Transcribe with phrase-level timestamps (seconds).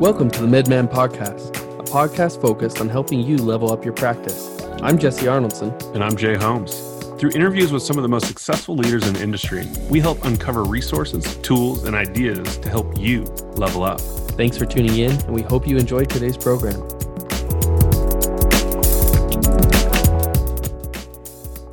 [0.00, 4.58] Welcome to the MedMan Podcast, a podcast focused on helping you level up your practice.
[4.80, 5.78] I'm Jesse Arnoldson.
[5.94, 6.80] And I'm Jay Holmes.
[7.18, 10.64] Through interviews with some of the most successful leaders in the industry, we help uncover
[10.64, 13.24] resources, tools, and ideas to help you
[13.56, 14.00] level up.
[14.00, 16.80] Thanks for tuning in, and we hope you enjoyed today's program.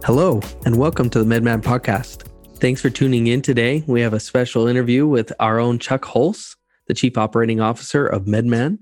[0.03, 2.27] Hello, and welcome to the MedMan Podcast.
[2.55, 3.85] Thanks for tuning in today.
[3.87, 6.56] We have a special interview with our own Chuck Hulse
[6.87, 8.79] the Chief Operating Officer of MedMan.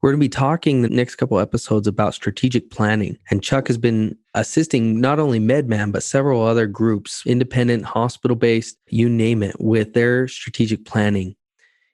[0.00, 3.18] We're going to be talking the next couple episodes about strategic planning.
[3.30, 8.76] And Chuck has been assisting not only MedMan, but several other groups, independent, hospital based,
[8.88, 11.36] you name it, with their strategic planning.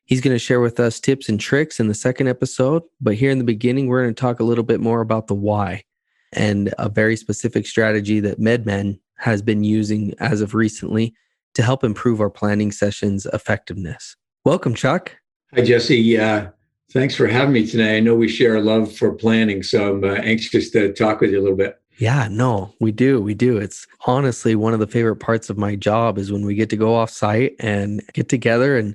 [0.06, 2.82] He's going to share with us tips and tricks in the second episode.
[2.98, 5.34] But here in the beginning, we're going to talk a little bit more about the
[5.34, 5.84] why
[6.32, 11.14] and a very specific strategy that MedMan has been using as of recently
[11.54, 14.16] to help improve our planning sessions' effectiveness.
[14.46, 15.16] Welcome, Chuck.
[15.54, 16.18] Hi, Jesse.
[16.18, 16.50] Uh,
[16.92, 17.96] thanks for having me today.
[17.96, 21.30] I know we share a love for planning, so I'm uh, anxious to talk with
[21.30, 21.80] you a little bit.
[21.96, 23.20] Yeah, no, we do.
[23.22, 23.56] We do.
[23.56, 26.76] It's honestly one of the favorite parts of my job is when we get to
[26.76, 28.94] go off site and get together and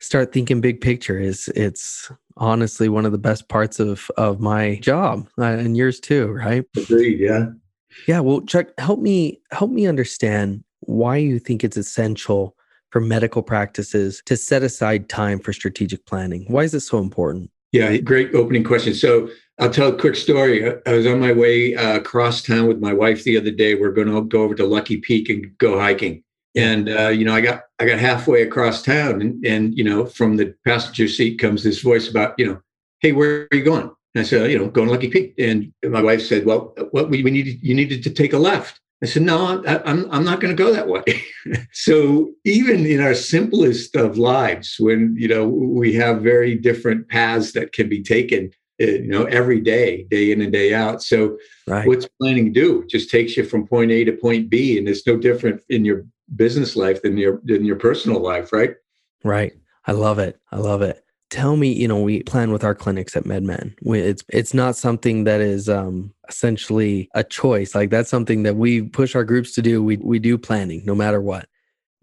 [0.00, 1.18] start thinking big picture.
[1.18, 6.00] Is it's honestly one of the best parts of of my job uh, and yours
[6.00, 6.64] too, right?
[6.76, 7.20] Agreed.
[7.20, 7.46] Yeah.
[8.08, 8.18] Yeah.
[8.18, 12.56] Well, Chuck, help me help me understand why you think it's essential
[12.94, 16.44] for medical practices to set aside time for strategic planning?
[16.46, 17.50] Why is this so important?
[17.72, 18.94] Yeah, great opening question.
[18.94, 19.28] So
[19.58, 20.64] I'll tell a quick story.
[20.86, 23.74] I was on my way uh, across town with my wife the other day.
[23.74, 26.22] We're going to go over to Lucky Peak and go hiking.
[26.54, 30.06] And uh, you know, I got I got halfway across town, and, and you know,
[30.06, 32.60] from the passenger seat comes this voice about you know,
[33.00, 33.90] hey, where are you going?
[34.14, 35.34] And I said, you know, going to Lucky Peak.
[35.36, 38.78] And my wife said, well, what we, we needed you needed to take a left.
[39.02, 41.04] I said, no, I, I'm, I'm not going to go that way.
[41.72, 47.52] so even in our simplest of lives, when, you know, we have very different paths
[47.52, 48.50] that can be taken,
[48.80, 51.02] eh, you know, every day, day in and day out.
[51.02, 51.86] So right.
[51.86, 52.82] what's planning do?
[52.82, 54.78] It just takes you from point A to point B.
[54.78, 58.74] And it's no different in your business life than your, than your personal life, right?
[59.22, 59.52] Right.
[59.86, 60.40] I love it.
[60.50, 61.03] I love it
[61.34, 63.74] tell me you know we plan with our clinics at MedMan.
[63.82, 67.74] it's it's not something that is um essentially a choice.
[67.74, 69.82] Like that's something that we push our groups to do.
[69.82, 71.48] We we do planning no matter what.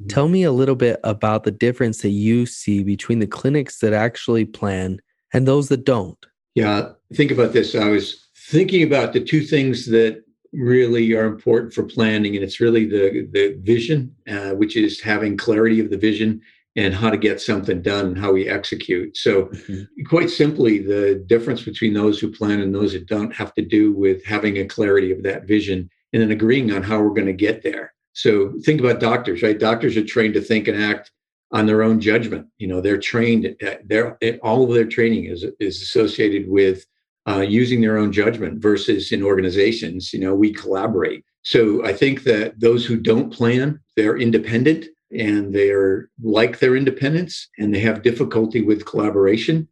[0.01, 0.07] Mm-hmm.
[0.07, 3.93] tell me a little bit about the difference that you see between the clinics that
[3.93, 4.99] actually plan
[5.33, 6.17] and those that don't.
[6.53, 7.73] Yeah think about this.
[7.73, 12.59] I was thinking about the two things that really are important for planning and it's
[12.59, 16.41] really the the vision uh, which is having clarity of the vision
[16.75, 19.17] and how to get something done and how we execute.
[19.17, 20.03] So, mm-hmm.
[20.05, 23.93] quite simply, the difference between those who plan and those that don't have to do
[23.93, 27.33] with having a clarity of that vision and then agreeing on how we're going to
[27.33, 27.93] get there.
[28.13, 29.59] So, think about doctors, right?
[29.59, 31.11] Doctors are trained to think and act
[31.51, 32.47] on their own judgment.
[32.57, 33.53] You know, they're trained.
[33.85, 36.85] They're all of their training is is associated with
[37.27, 40.13] uh, using their own judgment versus in organizations.
[40.13, 41.25] You know, we collaborate.
[41.43, 44.85] So, I think that those who don't plan, they're independent
[45.17, 49.67] and they're like their independence and they have difficulty with collaboration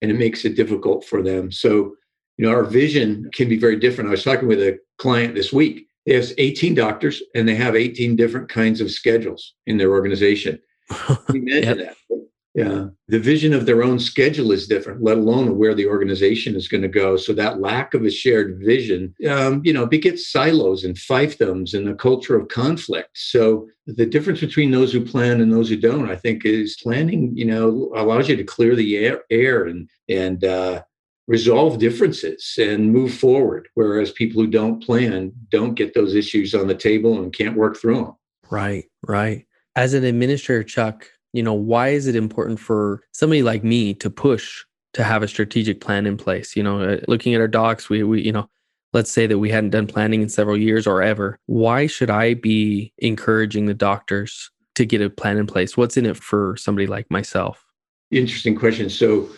[0.00, 1.50] and it makes it difficult for them.
[1.52, 1.94] So
[2.38, 4.08] you know our vision can be very different.
[4.08, 5.86] I was talking with a client this week.
[6.06, 10.58] They have 18 doctors and they have 18 different kinds of schedules in their organization.
[11.28, 11.96] Imagine yep.
[12.10, 12.21] that
[12.54, 12.88] yeah.
[13.08, 16.82] The vision of their own schedule is different let alone where the organization is going
[16.82, 17.16] to go.
[17.16, 21.88] So that lack of a shared vision um, you know begets silos and fiefdoms and
[21.88, 23.10] a culture of conflict.
[23.14, 27.32] So the difference between those who plan and those who don't i think is planning
[27.34, 30.82] you know allows you to clear the air, air and and uh,
[31.26, 36.66] resolve differences and move forward whereas people who don't plan don't get those issues on
[36.66, 38.14] the table and can't work through them
[38.50, 39.46] right right.
[39.74, 44.10] As an administrator chuck you know why is it important for somebody like me to
[44.10, 46.56] push to have a strategic plan in place?
[46.56, 48.48] You know uh, looking at our docs we we you know
[48.92, 52.34] let's say that we hadn't done planning in several years or ever why should i
[52.34, 55.76] be encouraging the doctors to get a plan in place?
[55.76, 57.64] What's in it for somebody like myself?
[58.10, 58.90] Interesting question.
[58.90, 59.28] So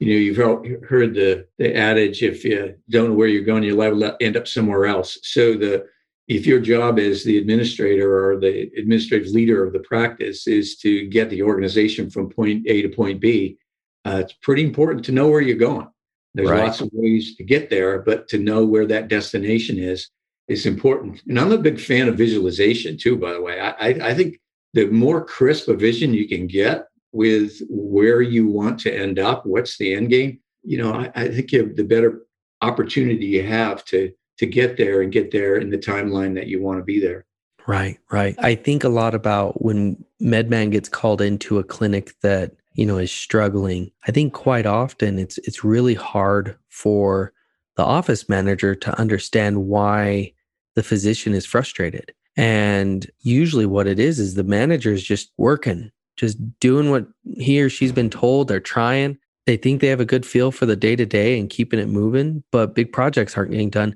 [0.00, 4.16] you know you've heard the the adage if you don't know where you're going you'll
[4.20, 5.18] end up somewhere else.
[5.22, 5.86] So the
[6.26, 11.06] if your job as the administrator or the administrative leader of the practice is to
[11.06, 13.58] get the organization from point A to point B,
[14.04, 15.88] uh, it's pretty important to know where you're going.
[16.34, 16.64] There's right.
[16.64, 20.08] lots of ways to get there, but to know where that destination is
[20.48, 21.22] is important.
[21.26, 23.60] And I'm a big fan of visualization too, by the way.
[23.60, 24.38] I, I, I think
[24.74, 29.46] the more crisp a vision you can get with where you want to end up,
[29.46, 32.26] what's the end game, you know, I, I think you have the better
[32.60, 36.62] opportunity you have to to get there and get there in the timeline that you
[36.62, 37.24] want to be there.
[37.66, 38.34] Right, right.
[38.38, 42.98] I think a lot about when MedMan gets called into a clinic that you know,
[42.98, 47.32] is struggling, I think quite often it's it's really hard for
[47.76, 50.32] the office manager to understand why
[50.74, 52.12] the physician is frustrated.
[52.36, 57.62] And usually what it is is the manager is just working, just doing what he
[57.62, 59.18] or she's been told, they're trying.
[59.46, 61.88] They think they have a good feel for the day to day and keeping it
[61.88, 63.94] moving, but big projects aren't getting done.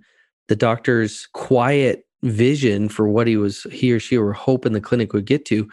[0.49, 5.13] The doctor's quiet vision for what he was he or she were hoping the clinic
[5.13, 5.69] would get to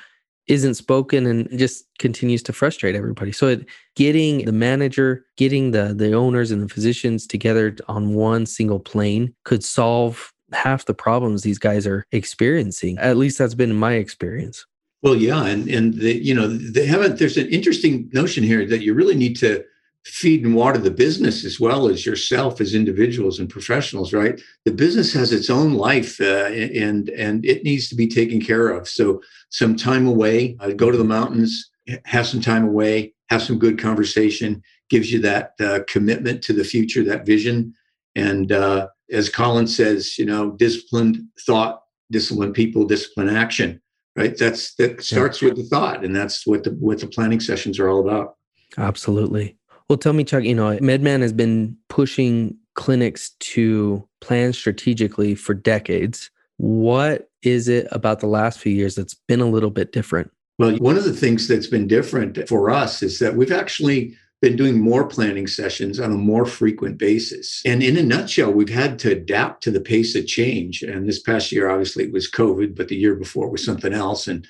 [0.48, 3.31] isn't spoken and just continues to frustrate everybody.
[3.31, 8.45] So it, getting the manager, getting the the owners and the physicians together on one
[8.45, 12.98] single plane could solve half the problems these guys are experiencing.
[13.00, 14.66] At least that's been my experience.
[15.01, 17.19] Well, yeah, and and the, you know they haven't.
[17.19, 19.63] There's an interesting notion here that you really need to
[20.05, 24.39] feed and water the business as well as yourself as individuals and professionals right?
[24.63, 28.69] The business has its own life uh, and and it needs to be taken care
[28.69, 28.87] of.
[28.87, 31.71] So some time away uh, go to the mountains
[32.05, 36.63] have some time away have some good conversation gives you that uh, commitment to the
[36.63, 37.73] future that vision.
[38.15, 41.81] And uh, as colin says you know disciplined thought
[42.11, 43.81] disciplined people disciplined action
[44.15, 44.37] right?
[44.37, 45.49] That's that starts yeah.
[45.49, 48.35] with the thought and that's what the what the planning sessions are all about.
[48.77, 49.57] Absolutely
[49.89, 55.53] well, tell me, Chuck, you know, MedMan has been pushing clinics to plan strategically for
[55.53, 56.29] decades.
[56.57, 60.31] What is it about the last few years that's been a little bit different?
[60.57, 64.55] Well, one of the things that's been different for us is that we've actually been
[64.55, 67.61] doing more planning sessions on a more frequent basis.
[67.65, 70.81] And in a nutshell, we've had to adapt to the pace of change.
[70.81, 74.27] And this past year, obviously, it was COVID, but the year before was something else.
[74.27, 74.47] And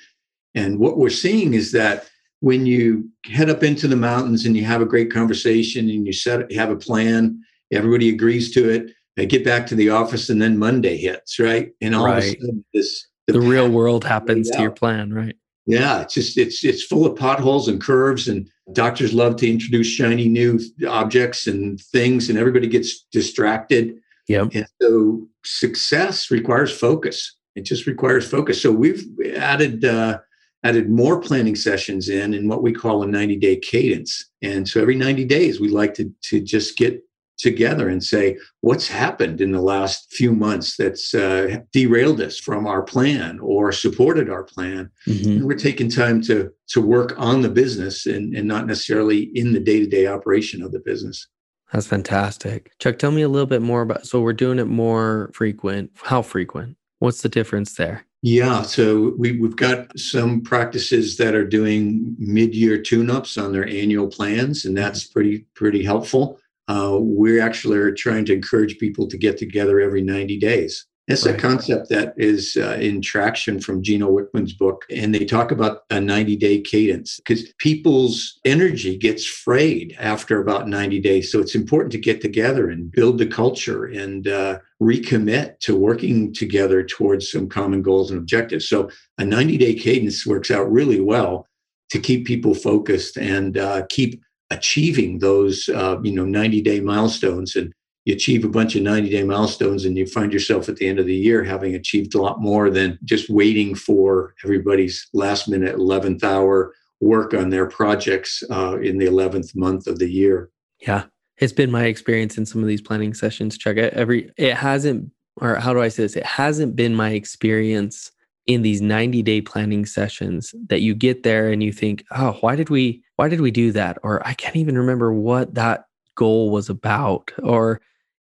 [0.54, 2.08] and what we're seeing is that
[2.40, 6.12] when you head up into the mountains and you have a great conversation and you
[6.12, 7.42] set you have a plan,
[7.72, 8.90] everybody agrees to it.
[9.16, 11.72] They get back to the office and then Monday hits, right?
[11.80, 12.18] And all right.
[12.18, 15.36] of a sudden this the, the real world happens to your plan, right?
[15.66, 19.88] Yeah, it's just it's it's full of potholes and curves and doctors love to introduce
[19.88, 23.96] shiny new objects and things and everybody gets distracted.
[24.28, 24.46] Yeah.
[24.54, 27.36] And so success requires focus.
[27.56, 28.60] It just requires focus.
[28.60, 29.04] So we've
[29.36, 30.18] added uh,
[30.66, 34.28] added more planning sessions in in what we call a 90 day cadence.
[34.42, 37.02] And so every 90 days, we like to, to just get
[37.38, 42.66] together and say, what's happened in the last few months that's uh, derailed us from
[42.66, 44.90] our plan or supported our plan.
[45.06, 45.30] Mm-hmm.
[45.30, 49.52] And we're taking time to, to work on the business and, and not necessarily in
[49.52, 51.28] the day to day operation of the business.
[51.72, 52.70] That's fantastic.
[52.78, 55.90] Chuck, tell me a little bit more about so we're doing it more frequent.
[56.02, 56.76] How frequent?
[57.00, 58.05] What's the difference there?
[58.22, 64.08] Yeah, so we, we've got some practices that are doing mid-year tune-ups on their annual
[64.08, 66.38] plans, and that's pretty pretty helpful.
[66.66, 70.86] Uh, we actually trying to encourage people to get together every 90 days.
[71.08, 71.36] It's right.
[71.36, 74.84] a concept that is uh, in traction from Gino Wickman's book.
[74.90, 80.68] And they talk about a 90 day cadence because people's energy gets frayed after about
[80.68, 81.30] 90 days.
[81.30, 86.34] So it's important to get together and build the culture and uh, recommit to working
[86.34, 88.68] together towards some common goals and objectives.
[88.68, 91.46] So a 90 day cadence works out really well
[91.90, 94.20] to keep people focused and uh, keep
[94.50, 97.72] achieving those uh, you know 90 day milestones and
[98.06, 100.98] you achieve a bunch of 90 day milestones and you find yourself at the end
[100.98, 105.76] of the year having achieved a lot more than just waiting for everybody's last minute
[105.76, 110.50] 11th hour work on their projects uh, in the 11th month of the year.
[110.80, 111.04] Yeah.
[111.38, 113.76] It's been my experience in some of these planning sessions chuck.
[113.76, 116.16] Every it hasn't or how do i say this?
[116.16, 118.10] It hasn't been my experience
[118.46, 122.54] in these 90 day planning sessions that you get there and you think oh why
[122.54, 123.98] did we why did we do that?
[124.04, 127.30] Or i can't even remember what that goal was about.
[127.42, 127.80] Or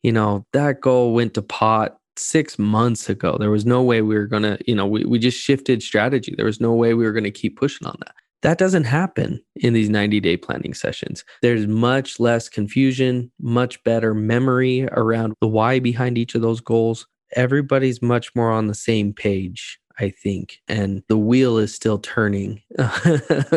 [0.02, 3.36] you know, that goal went to pot six months ago.
[3.38, 6.34] There was no way we were going to, you know, we, we just shifted strategy.
[6.36, 8.14] There was no way we were going to keep pushing on that.
[8.42, 11.24] That doesn't happen in these 90 day planning sessions.
[11.42, 17.06] There's much less confusion, much better memory around the why behind each of those goals.
[17.34, 20.60] Everybody's much more on the same page I think.
[20.68, 22.62] And the wheel is still turning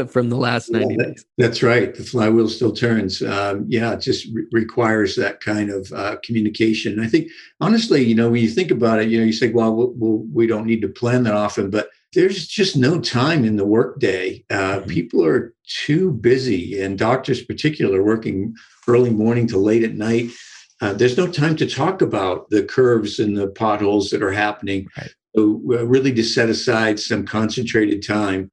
[0.08, 1.26] from the last 90 yeah, days.
[1.38, 1.94] That's right.
[1.94, 3.22] The flywheel still turns.
[3.22, 7.00] Um, yeah, it just re- requires that kind of uh, communication.
[7.00, 7.30] I think,
[7.60, 10.26] honestly, you know, when you think about it, you know, you say, well, well, well
[10.34, 14.44] we don't need to plan that often, but there's just no time in the workday.
[14.50, 14.90] Uh, mm-hmm.
[14.90, 18.54] People are too busy, and doctors, particular, working
[18.88, 20.30] early morning to late at night.
[20.82, 24.88] Uh, there's no time to talk about the curves and the potholes that are happening.
[24.98, 25.14] Right.
[25.36, 28.52] So really to set aside some concentrated time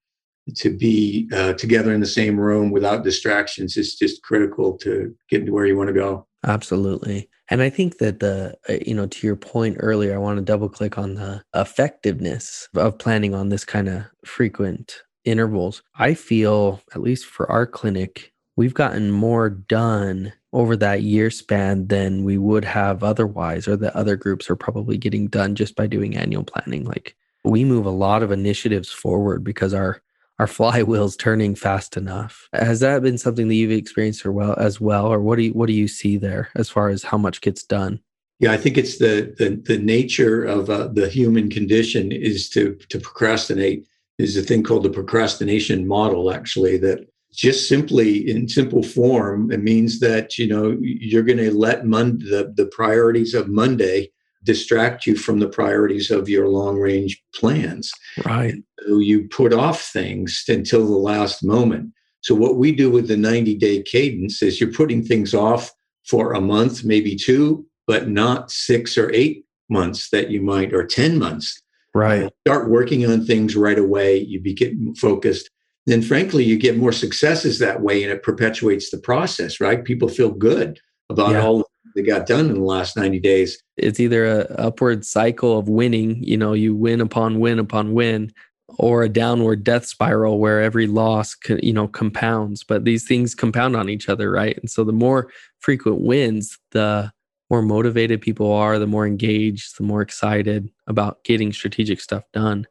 [0.57, 5.47] to be uh, together in the same room without distractions is just critical to getting
[5.47, 6.27] to where you want to go.
[6.47, 7.29] Absolutely.
[7.51, 10.45] And I think that the, uh, you know, to your point earlier, I want to
[10.45, 15.83] double click on the effectiveness of planning on this kind of frequent intervals.
[15.97, 21.87] I feel, at least for our clinic, we've gotten more done over that year span
[21.89, 25.87] than we would have otherwise, or that other groups are probably getting done just by
[25.87, 26.85] doing annual planning.
[26.85, 30.03] Like we move a lot of initiatives forward because our
[30.39, 32.49] our flywheel's turning fast enough.
[32.53, 35.53] Has that been something that you've experienced or well as well, or what do you
[35.53, 38.01] what do you see there as far as how much gets done?
[38.41, 42.77] Yeah, I think it's the the, the nature of uh, the human condition is to
[42.89, 43.87] to procrastinate.
[44.19, 49.63] Is a thing called the procrastination model, actually, that just simply in simple form, it
[49.63, 54.11] means that you know you're going to let Mon- the the priorities of Monday
[54.45, 57.93] distract you from the priorities of your long range plans.
[58.25, 58.55] Right.
[58.87, 61.93] So you put off things until the last moment.
[62.21, 65.71] So what we do with the 90 day cadence is you're putting things off
[66.07, 70.87] for a month, maybe two, but not six or eight months that you might, or
[70.87, 71.61] 10 months.
[71.95, 72.33] Right.
[72.47, 74.19] Start working on things right away.
[74.19, 75.51] You get focused.
[75.89, 79.83] Then, frankly, you get more successes that way, and it perpetuates the process, right?
[79.83, 80.79] People feel good
[81.09, 81.43] about yeah.
[81.43, 83.63] all they got done in the last 90 days.
[83.79, 88.31] It's either a upward cycle of winning, you know, you win upon win upon win,
[88.79, 92.65] or a downward death spiral where every loss, you know, compounds.
[92.65, 94.59] But these things compound on each other, right?
[94.59, 97.11] And so the more frequent wins, the
[97.49, 102.67] more motivated people are, the more engaged, the more excited about getting strategic stuff done.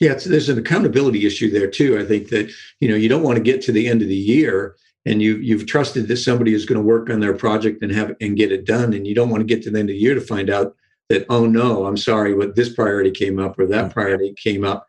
[0.00, 1.98] Yeah, there's an accountability issue there too.
[1.98, 2.50] I think that
[2.80, 4.76] you know you don't want to get to the end of the year
[5.06, 8.14] and you you've trusted that somebody is going to work on their project and have
[8.20, 10.00] and get it done, and you don't want to get to the end of the
[10.00, 10.74] year to find out
[11.08, 14.86] that oh no, I'm sorry, what this priority came up or that priority came up.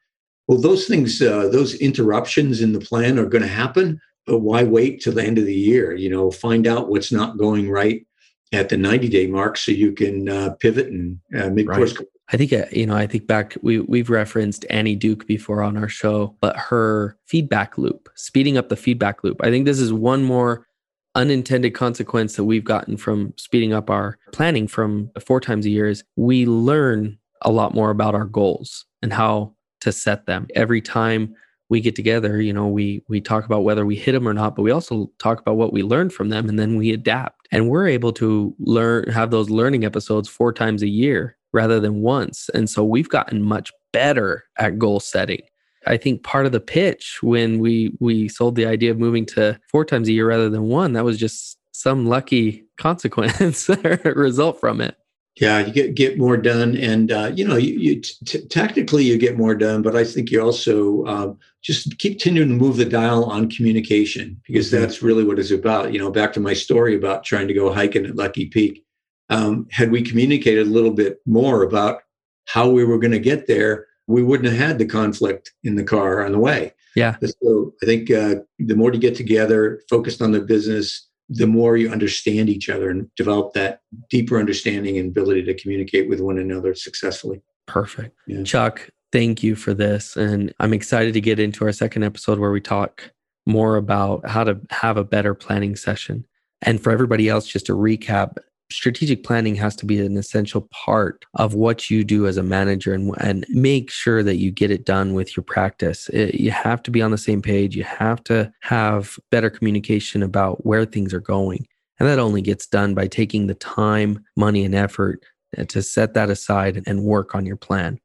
[0.47, 4.63] Well, those things, uh, those interruptions in the plan are going to happen, but why
[4.63, 5.93] wait till the end of the year?
[5.93, 8.05] You know, find out what's not going right
[8.53, 11.77] at the 90 day mark so you can uh, pivot and uh, make right.
[11.77, 11.95] course
[12.29, 12.95] I think uh, you know.
[12.95, 17.77] I think back we we've referenced Annie Duke before on our show, but her feedback
[17.77, 19.37] loop, speeding up the feedback loop.
[19.41, 20.67] I think this is one more
[21.15, 25.87] unintended consequence that we've gotten from speeding up our planning from four times a year
[25.87, 30.81] is we learn a lot more about our goals and how to set them every
[30.81, 31.33] time
[31.69, 34.55] we get together you know we we talk about whether we hit them or not
[34.55, 37.69] but we also talk about what we learned from them and then we adapt and
[37.69, 42.49] we're able to learn have those learning episodes four times a year rather than once.
[42.53, 45.41] And so we've gotten much better at goal setting.
[45.85, 49.59] I think part of the pitch when we we sold the idea of moving to
[49.71, 53.69] four times a year rather than one, that was just some lucky consequence
[54.03, 54.95] result from it.
[55.39, 59.19] Yeah, you get get more done, and uh, you know, you, you t- technically you
[59.19, 62.85] get more done, but I think you also um, just keep continuing to move the
[62.85, 64.81] dial on communication because mm-hmm.
[64.81, 65.93] that's really what it's about.
[65.93, 68.83] You know, back to my story about trying to go hiking at Lucky Peak
[69.29, 72.01] um, had we communicated a little bit more about
[72.45, 75.83] how we were going to get there, we wouldn't have had the conflict in the
[75.83, 76.73] car on the way.
[76.95, 77.17] Yeah.
[77.21, 81.77] So I think uh, the more you get together, focused on the business, the more
[81.77, 86.39] you understand each other and develop that deeper understanding and ability to communicate with one
[86.39, 87.41] another successfully.
[87.65, 88.17] Perfect.
[88.27, 88.43] Yeah.
[88.43, 90.15] Chuck, thank you for this.
[90.15, 93.11] And I'm excited to get into our second episode where we talk
[93.45, 96.25] more about how to have a better planning session.
[96.61, 98.37] And for everybody else, just to recap,
[98.71, 102.93] strategic planning has to be an essential part of what you do as a manager
[102.93, 106.09] and, and make sure that you get it done with your practice.
[106.09, 107.75] It, you have to be on the same page.
[107.75, 111.67] You have to have better communication about where things are going.
[111.99, 115.23] And that only gets done by taking the time, money, and effort
[115.57, 117.99] uh, to set that aside and work on your plan.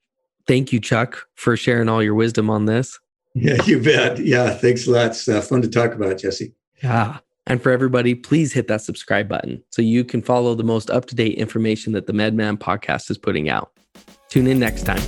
[0.47, 2.99] Thank you, Chuck, for sharing all your wisdom on this.
[3.35, 4.19] Yeah, you bet.
[4.19, 5.07] Yeah, thanks a lot.
[5.09, 6.55] It's uh, fun to talk about, Jesse.
[6.83, 7.19] Yeah.
[7.47, 11.07] And for everybody, please hit that subscribe button so you can follow the most up
[11.07, 13.73] to date information that the MedMan podcast is putting out.
[14.29, 15.01] Tune in next time.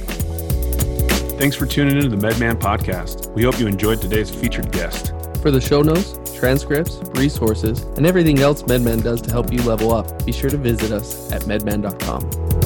[1.38, 3.32] Thanks for tuning into the MedMan podcast.
[3.34, 5.12] We hope you enjoyed today's featured guest.
[5.42, 9.92] For the show notes, transcripts, resources, and everything else MedMan does to help you level
[9.92, 12.63] up, be sure to visit us at medman.com.